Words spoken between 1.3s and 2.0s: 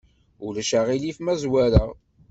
zwareɣ?